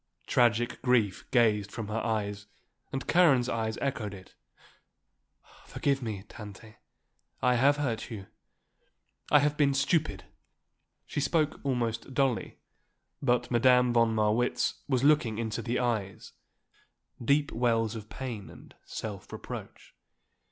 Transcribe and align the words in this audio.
Tragic 0.25 0.81
grief 0.81 1.29
gazed 1.29 1.71
from 1.71 1.87
her 1.87 1.99
eyes 2.03 2.47
and 2.91 3.05
Karen's 3.05 3.47
eyes 3.47 3.77
echoed 3.83 4.15
it. 4.15 4.33
"Forgive 5.67 6.01
me, 6.01 6.23
Tante, 6.27 6.77
I 7.39 7.53
have 7.53 7.77
hurt 7.77 8.09
you. 8.09 8.25
I 9.29 9.37
have 9.37 9.57
been 9.57 9.75
stupid," 9.75 10.23
she 11.05 11.19
spoke 11.19 11.59
almost 11.63 12.15
dully; 12.15 12.57
but 13.21 13.51
Madame 13.51 13.93
von 13.93 14.15
Marwitz 14.15 14.81
was 14.87 15.03
looking 15.03 15.37
into 15.37 15.61
the 15.61 15.77
eyes, 15.77 16.31
deep 17.23 17.51
wells 17.51 17.95
of 17.95 18.09
pain 18.09 18.49
and 18.49 18.73
self 18.85 19.31
reproach. 19.31 19.93